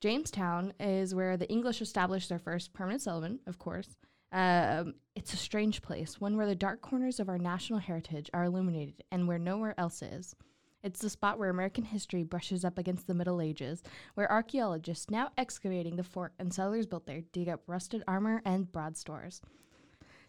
[0.00, 3.96] Jamestown is where the English established their first permanent settlement, of course.
[4.30, 8.44] Um, it's a strange place, one where the dark corners of our national heritage are
[8.44, 10.34] illuminated and where nowhere else is.
[10.82, 13.82] It's the spot where American history brushes up against the Middle Ages,
[14.14, 18.70] where archaeologists now excavating the fort and settlers built there dig up rusted armor and
[18.70, 19.40] broadswords.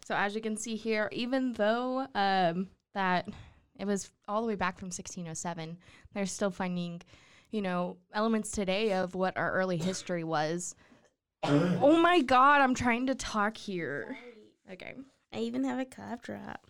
[0.04, 3.28] So as you can see here, even though um, that
[3.78, 5.78] it was all the way back from 1607,
[6.12, 7.00] they're still finding,
[7.50, 10.74] you know, elements today of what our early history was.
[11.44, 14.18] Oh my God, I'm trying to talk here.
[14.72, 14.94] Okay.
[15.32, 16.66] I even have a cough drop.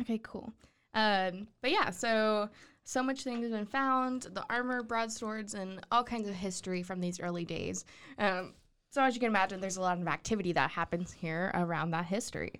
[0.00, 0.52] Okay, cool.
[0.94, 2.48] Um, but yeah, so
[2.84, 7.00] so much things have been found, the armor, broadswords, and all kinds of history from
[7.00, 7.84] these early days.
[8.18, 8.54] Um,
[8.90, 12.06] so as you can imagine, there's a lot of activity that happens here around that
[12.06, 12.52] history.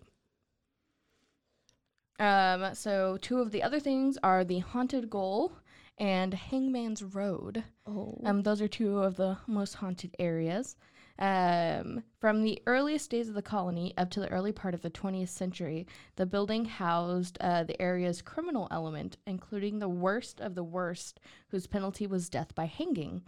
[2.19, 5.53] Um, so two of the other things are the Haunted Goal
[5.99, 7.63] and Hangman's Road.
[7.87, 8.19] Oh.
[8.25, 10.77] Um, those are two of the most haunted areas.
[11.19, 14.91] Um, from the earliest days of the colony up to the early part of the
[14.91, 20.65] 20th century, the building housed uh, the area's criminal element, including the worst of the
[20.65, 23.23] worst, whose penalty was death by hanging.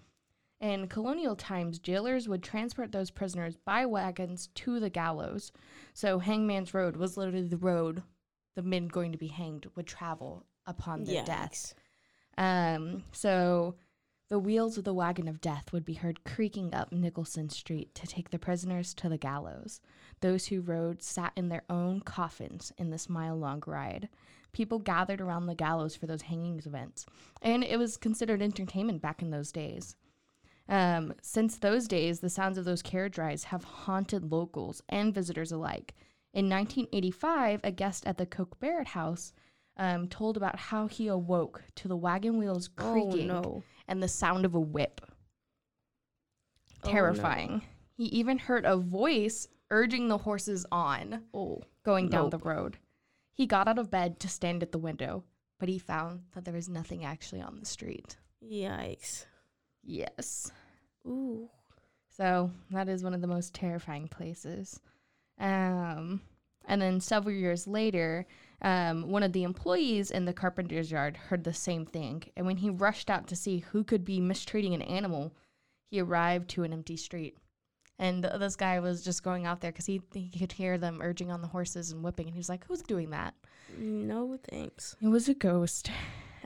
[0.61, 5.53] In colonial times, jailers would transport those prisoners by wagons to the gallows.
[5.95, 8.03] So, Hangman's Road was literally the road
[8.59, 11.75] the men going to be hanged would travel upon their death.
[12.37, 12.75] Yikes.
[12.77, 13.77] Um, so
[14.29, 18.07] the wheels of the wagon of death would be heard creaking up Nicholson Street to
[18.07, 19.81] take the prisoners to the gallows.
[20.21, 24.09] Those who rode sat in their own coffins in this mile long ride.
[24.53, 27.07] people gathered around the gallows for those hangings events,
[27.43, 29.95] and it was considered entertainment back in those days.
[30.69, 35.53] Um, since those days, the sounds of those carriage rides have haunted locals and visitors
[35.53, 35.95] alike.
[36.35, 39.33] In 1985, a guest at the Coke-Garrett House
[39.79, 43.31] um, told about how he awoke to the wagon wheels creaking.
[43.31, 43.63] Oh no.
[43.89, 45.01] And the sound of a whip.
[46.85, 46.93] Oh, no.
[46.93, 47.63] Terrifying.
[47.97, 51.63] He even heard a voice urging the horses on, Oh.
[51.83, 52.31] going down Nope.
[52.31, 52.79] the road.
[53.33, 55.25] He got out of bed to stand at the window,
[55.59, 58.17] but he found that there was nothing actually on the street.
[58.43, 59.27] Yikes.
[59.83, 60.51] Yes.
[61.07, 61.49] Ooh.
[62.11, 64.81] So that is one of the most terrifying places.
[65.39, 66.21] Um,
[66.65, 68.27] and then several years later,
[68.63, 72.25] um, one of the employees in the carpenter's yard heard the same thing.
[72.37, 75.33] And when he rushed out to see who could be mistreating an animal,
[75.91, 77.37] he arrived to an empty street.
[78.01, 81.01] And th- this guy was just going out there because he, he could hear them
[81.03, 82.27] urging on the horses and whipping.
[82.27, 83.35] And he was like, Who's doing that?
[83.79, 84.97] No thanks.
[85.01, 85.91] It was a ghost.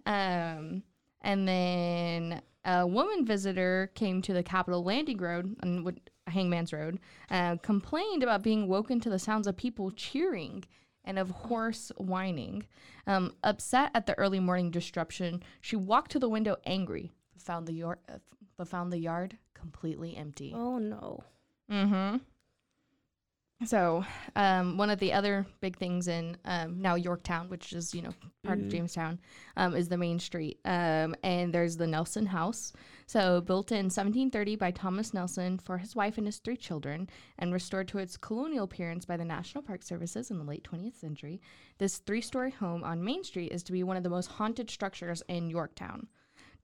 [0.07, 0.83] Um,
[1.21, 7.57] and then a woman visitor came to the Capitol Landing Road what- Hangman's Road, uh,
[7.57, 10.65] complained about being woken to the sounds of people cheering
[11.05, 12.65] and of horse whining.
[13.07, 17.67] Um, upset at the early morning disruption, she walked to the window angry, but found
[17.67, 18.19] the yard, uh,
[18.57, 20.53] but found the yard completely empty.
[20.55, 21.25] Oh no.
[21.71, 22.19] Mm-hmm.
[23.65, 28.03] So, um, one of the other big things in um, now Yorktown, which is you
[28.03, 28.13] know
[28.45, 29.21] part of Jamestown,
[29.57, 32.73] um, is the main street, um, and there's the Nelson House.
[33.07, 37.53] So, built in 1730 by Thomas Nelson for his wife and his three children, and
[37.53, 41.41] restored to its colonial appearance by the National Park Services in the late 20th century,
[41.79, 45.23] this three-story home on Main Street is to be one of the most haunted structures
[45.29, 46.07] in Yorktown.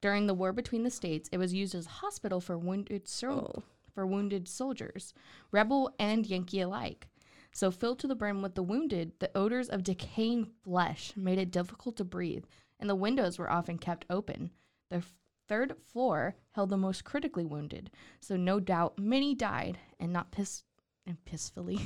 [0.01, 3.57] During the war between the states, it was used as a hospital for wounded sol-
[3.59, 3.63] oh.
[3.93, 5.13] for wounded soldiers,
[5.51, 7.09] rebel and Yankee alike.
[7.53, 11.51] So filled to the brim with the wounded, the odors of decaying flesh made it
[11.51, 12.45] difficult to breathe,
[12.79, 14.53] and the windows were often kept open.
[14.91, 15.15] The f-
[15.49, 20.63] third floor held the most critically wounded, so no doubt many died and not piss
[21.07, 21.81] and pissfully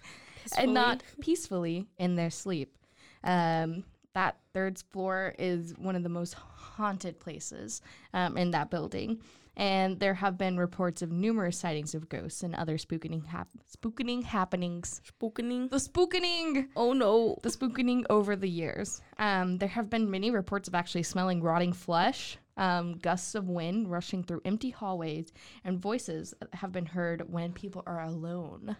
[0.56, 2.76] and not peacefully in their sleep.
[3.22, 7.80] Um, that third floor is one of the most haunted places
[8.12, 9.20] um, in that building.
[9.54, 14.22] And there have been reports of numerous sightings of ghosts and other spookening, hap- spookening
[14.22, 15.02] happenings.
[15.04, 15.68] Spookening.
[15.70, 16.68] The spookening!
[16.74, 17.38] Oh no.
[17.42, 19.02] The spookening over the years.
[19.18, 23.90] Um, there have been many reports of actually smelling rotting flesh, um, gusts of wind
[23.90, 25.32] rushing through empty hallways,
[25.64, 28.76] and voices have been heard when people are alone.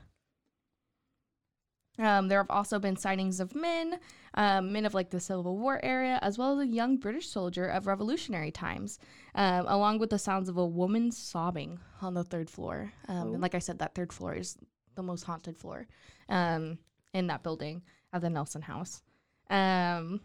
[1.98, 3.98] Um, there have also been sightings of men,
[4.34, 7.66] um, men of like the Civil War era, as well as a young British soldier
[7.66, 8.98] of Revolutionary times,
[9.34, 12.92] um, along with the sounds of a woman sobbing on the third floor.
[13.08, 14.56] Um, And like I said, that third floor is
[14.94, 15.86] the most haunted floor
[16.30, 16.78] um,
[17.12, 17.82] in that building
[18.12, 19.02] at the Nelson House.
[19.50, 20.22] Um,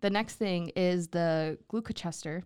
[0.00, 2.42] the next thing is the Gloucester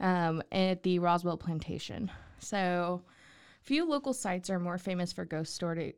[0.00, 2.10] um, at the Rosewell Plantation.
[2.38, 3.02] So,
[3.62, 5.94] few local sites are more famous for ghost story.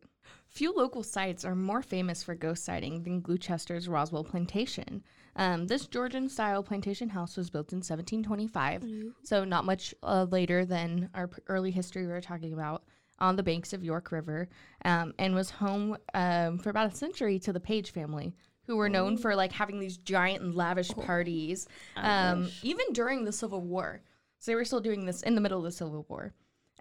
[0.48, 5.02] Few local sites are more famous for ghost sighting than Gloucester's Rosewell Plantation.
[5.36, 8.82] Um, this Georgian-style plantation house was built in 1725,
[9.22, 12.82] so not much uh, later than our p- early history we were talking about,
[13.20, 14.48] on the banks of York River,
[14.84, 18.34] um, and was home um, for about a century to the Page family,
[18.70, 23.32] who were known for like having these giant and lavish parties, um, even during the
[23.32, 24.00] Civil War.
[24.38, 26.32] So they were still doing this in the middle of the Civil War.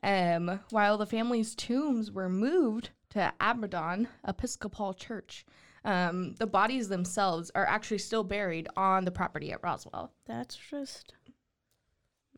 [0.03, 5.47] Um, while the family's tombs were moved to Abingdon Episcopal Church,
[5.83, 10.09] um, the bodies themselves are actually still buried on the property at Rosewell.
[10.27, 11.13] That's just.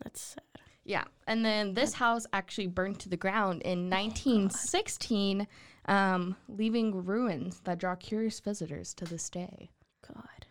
[0.02, 0.61] That's sad.
[0.84, 1.04] Yeah.
[1.28, 5.48] And then this house actually burned to the ground in 1916,
[5.86, 9.70] um, leaving ruins that draw curious visitors to this day.
[10.08, 10.46] God.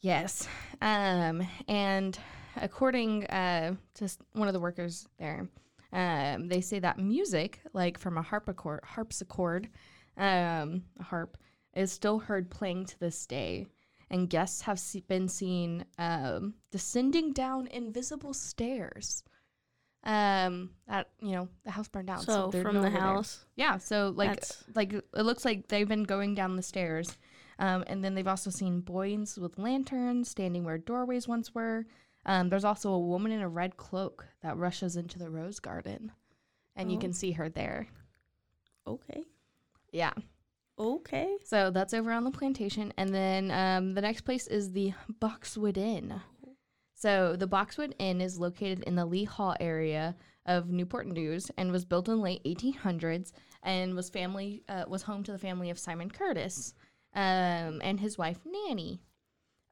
[0.00, 0.48] Yes.
[0.80, 2.18] Um, and
[2.56, 5.48] according uh, to one of the workers there,
[5.92, 9.68] um, they say that music, like from a harpsichord, harpsichord
[10.16, 11.36] um, a harp,
[11.74, 13.66] is still heard playing to this day.
[14.10, 19.22] And guests have se- been seen um, descending down invisible stairs.
[20.02, 22.20] Um, that you know the house burned down.
[22.22, 23.08] So they're from no the longer there.
[23.08, 23.44] house.
[23.56, 27.18] Yeah, so like That's- like it looks like they've been going down the stairs.
[27.58, 31.84] Um, and then they've also seen boys with lanterns standing where doorways once were.
[32.24, 36.12] Um, there's also a woman in a red cloak that rushes into the rose garden,
[36.74, 37.00] and you Oh.
[37.00, 37.86] can see her there.
[38.86, 39.24] Okay.
[39.92, 40.12] Yeah.
[40.78, 41.36] Okay.
[41.44, 42.94] So that's over on the plantation.
[42.96, 46.18] And then um, the next place is the Boxwood Inn.
[47.00, 51.72] So the Boxwood Inn is located in the Lee Hall area of Newport News and
[51.72, 53.32] was built in late 1800s
[53.62, 56.74] and was family uh, was home to the family of Simon Curtis
[57.14, 59.00] um, and his wife Nanny.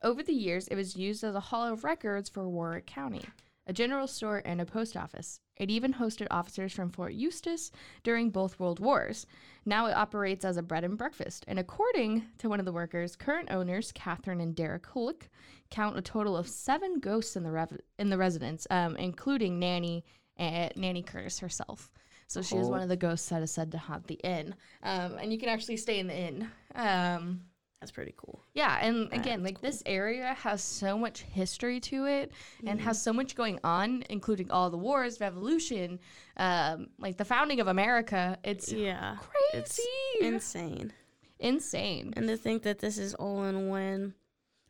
[0.02, 3.26] Over the years, it was used as a hall of records for Warwick County,
[3.68, 5.40] a general store, and a post office.
[5.56, 7.70] It even hosted officers from Fort Eustis
[8.02, 9.26] during both World Wars.
[9.66, 11.44] Now it operates as a bread and breakfast.
[11.46, 15.28] And according to one of the workers, current owners, Catherine and Derek Hulk,
[15.70, 20.04] count a total of seven ghosts in the rev- in the residence, um, including Nanny
[20.36, 21.90] and Nanny Curtis herself.
[22.26, 25.16] So she is one of the ghosts that is said to haunt the inn, um,
[25.18, 26.50] and you can actually stay in the inn.
[26.74, 27.40] Um,
[27.80, 28.42] That's pretty cool.
[28.54, 32.32] yeah, and again, like this area has so much history to it
[32.66, 36.00] and has so much going on, including all the wars, revolution,
[36.38, 38.36] um, like the founding of America.
[38.42, 39.16] It's Yeah.
[39.20, 39.80] crazy, It's
[40.20, 40.92] insane.
[41.38, 42.12] insane.
[42.16, 44.14] And to think that this is all in one.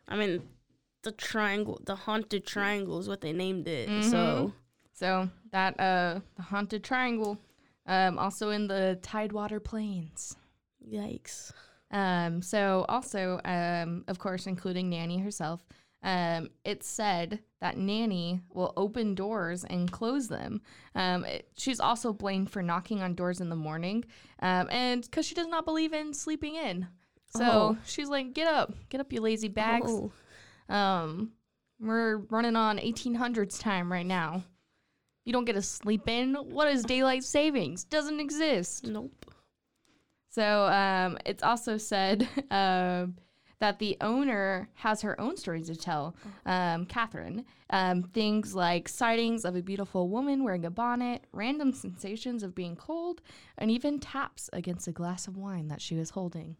[0.07, 0.43] I mean,
[1.03, 4.05] the triangle, the haunted triangle is what they named it.
[4.05, 4.53] So
[4.93, 7.39] So that uh, the haunted triangle,
[7.87, 10.37] um, also in the Tidewater Plains.
[10.87, 11.53] yikes.
[11.91, 15.65] Um, so also, um, of course, including Nanny herself,
[16.03, 20.61] um, it's said that Nanny will open doors and close them.
[20.95, 24.05] Um, it- she's also blamed for knocking on doors in the morning,
[24.41, 26.87] um, and because she does not believe in sleeping in.
[27.35, 27.79] So Oh.
[27.85, 30.13] she's like, "Get up, get up, you lazy bags." Oh,
[30.73, 31.33] Um,
[31.81, 34.45] we're running on 1800s time right now.
[35.25, 36.35] You don't get to sleep in.
[36.35, 37.85] What is daylight savings?
[37.85, 38.85] Doesn't exist.
[38.87, 39.25] nope.
[40.31, 43.17] So um, it's also said um
[43.61, 46.15] that the owner has her own stories to tell,
[46.47, 47.45] um, Catherine.
[47.71, 52.77] Um, things like sightings of a beautiful woman wearing a bonnet, random sensations of being
[52.77, 53.21] cold,
[53.59, 56.57] and even taps against a glass of wine that she was holding.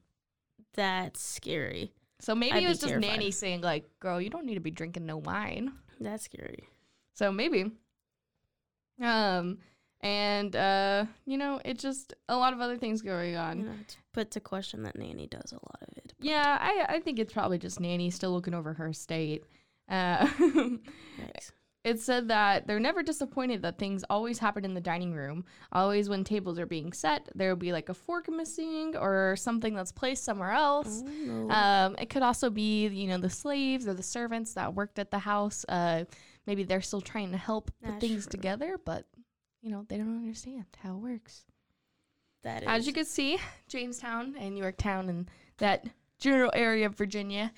[0.75, 1.93] That's scary.
[2.21, 3.11] So maybe I'd it was just terrified.
[3.11, 5.73] Nanny saying, like, girl, you don't need to be drinking no wine.
[6.01, 6.69] That's scary.
[7.15, 7.71] So maybe.
[9.01, 9.59] Um,
[10.01, 13.65] and uh, you know, it just a lot of other things going on.
[13.65, 16.15] Know, it's put to question that Nanny does a lot of it.
[16.21, 19.45] Yeah, I, I think it's probably just Nanny still looking over her estate.
[19.89, 20.29] Uh,
[21.85, 25.45] it said that they're never disappointed that things always happen in the dining room.
[25.73, 29.75] Always when tables are being set, there will be like a fork missing or something
[29.75, 31.03] that's placed somewhere else.
[31.29, 31.51] Oh.
[31.51, 35.11] Um, it could also be, you know, the slaves or the servants that worked at
[35.11, 35.65] the house.
[35.69, 36.05] Uh,
[36.47, 38.33] maybe they're still trying to help put things true.
[38.33, 39.07] together, but,
[39.61, 41.45] you know, they don't understand how it works.
[42.43, 42.69] that is.
[42.69, 43.39] As you can see,
[43.69, 45.29] Jamestown and Yorktown and
[45.59, 45.87] that
[46.19, 47.53] general area of Virginia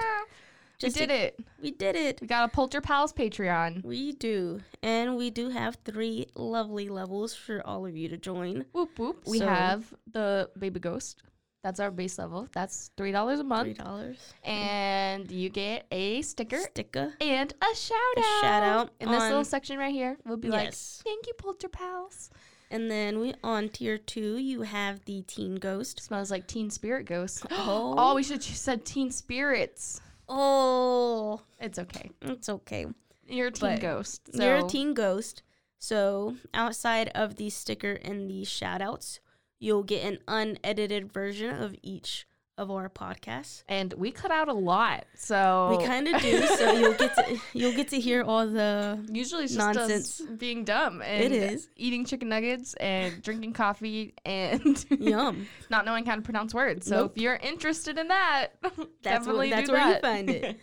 [0.81, 1.39] We did to- it.
[1.61, 2.21] We did it.
[2.21, 3.83] We got a Polter Pals Patreon.
[3.83, 4.61] We do.
[4.81, 8.63] And we do have three lovely levels for all of you to join.
[8.71, 9.23] Whoop whoop.
[9.27, 11.21] We So- have the Baby Ghost.
[11.63, 12.47] That's our base level.
[12.53, 14.17] That's three dollars a month, Three dollars.
[14.45, 17.13] and you get a sticker Sticker.
[17.19, 18.41] and a shout A out.
[18.41, 20.17] shout out in this little section right here.
[20.25, 21.01] We'll be Yes.
[21.03, 22.29] like, "Thank you, Polter Pals."
[22.71, 25.99] And then we on tier two you have the Teen Ghost.
[26.01, 27.45] Smells like Teen Spirit Ghost.
[27.51, 27.95] Oh.
[27.97, 29.99] oh, we should have said Teen Spirits.
[30.27, 32.11] Oh It's okay.
[32.21, 32.85] it's okay.
[33.27, 34.29] You're a teen But ghost.
[34.33, 35.43] So You're a teen ghost.
[35.77, 39.19] So outside of the sticker and the shout outs,
[39.59, 42.25] you'll get an unedited version of each
[42.57, 43.63] of our podcasts.
[43.69, 45.05] and we cut out a lot.
[45.15, 48.99] So We kind of do, so you'll get to you'll get to hear all the
[49.09, 50.19] usually it's just Nonsense.
[50.19, 51.69] us being dumb and is.
[51.77, 55.47] eating chicken nuggets and drinking coffee and yum.
[55.69, 56.85] not knowing how to pronounce words.
[56.85, 57.13] So Nope.
[57.15, 59.95] if you're interested in that, That's definitely where, that's where that.
[59.95, 60.59] you find it.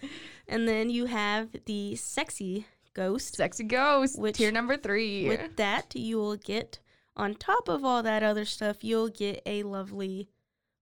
[0.49, 3.36] and then you have the sexy ghost.
[3.36, 5.28] Sexy ghost, Which- tier number three.
[5.28, 6.78] With that, you will get
[7.17, 10.29] on top of all that other stuff, you'll get a lovely.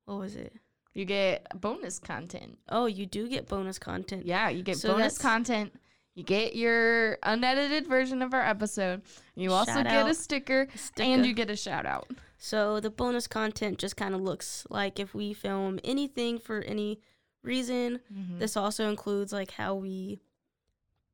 [0.06, 0.52] What was it?
[0.92, 2.56] you get bonus content.
[2.68, 4.24] Oh, you do get bonus content.
[4.26, 5.72] Yeah, you get So bonus content.
[6.14, 9.02] You get your unedited version of our episode.
[9.34, 10.16] You also Shout get a out.
[10.16, 11.02] sticker, sticker.
[11.02, 12.08] and you get a shout out.
[12.38, 17.00] So the bonus content just kind of looks like if we film anything for any
[17.42, 17.98] reason.
[18.14, 18.38] Mm-hmm.
[18.38, 20.20] This also includes like how we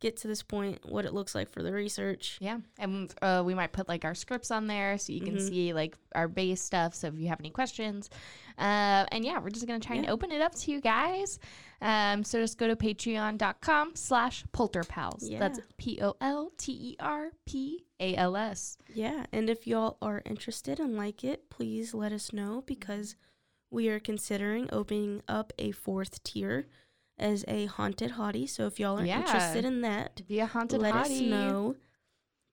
[0.01, 2.39] get to this point, what it looks like for the research.
[2.41, 5.49] Yeah, and uh, we might put like our scripts on there so you can Mhm.
[5.49, 6.95] see like our base stuff.
[6.95, 8.09] So if you have any questions,
[8.59, 11.39] uh, and yeah, we're just gonna try and open it up to you guys.
[11.83, 15.19] Um, so just go to patreon.com slash polterpals.
[15.23, 15.39] Yeah.
[15.39, 18.77] That's P O L T E R P A L S.
[18.95, 23.17] Yeah, and if y'all are interested and like it, please let us know because
[23.71, 26.67] we are considering opening up a fourth tier
[27.21, 28.49] as a haunted hottie.
[28.49, 29.21] So if y'all are Yeah.
[29.21, 31.77] interested in that, Be a haunted let us know.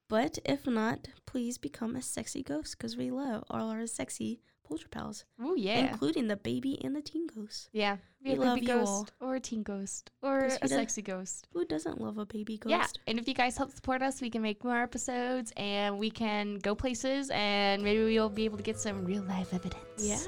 [0.09, 4.87] But if not, please become a sexy ghost because we love all our sexy polter
[4.89, 5.79] pals, Oh yeah.
[5.79, 7.69] including the baby and the teen ghost.
[7.71, 7.97] yeah.
[8.23, 9.29] We a love baby you ghost all.
[9.29, 11.47] or a teen ghost or a we sexy ghost.
[11.53, 12.71] Who doesn't love a baby ghost?
[12.71, 16.09] Yeah, and if you guys help support us, we can make more episodes and we
[16.09, 19.83] can go places and maybe we'll be able to get some real life evidence.
[19.99, 20.19] Yeah.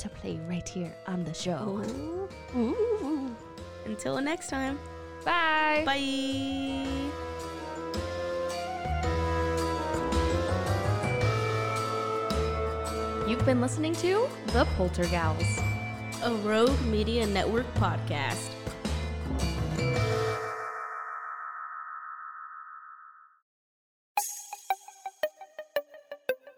[0.00, 1.82] To play right here on the show.
[2.54, 2.58] Oh.
[2.58, 3.36] Ooh.
[3.84, 4.78] Until next time.
[5.24, 5.82] Bye.
[5.84, 7.00] Bye.
[13.28, 15.60] You've been listening to The Poltergals.
[16.22, 18.50] A Rogue Media Network podcast.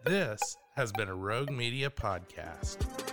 [0.04, 0.40] This
[0.74, 3.11] has been a Rogue Media podcast.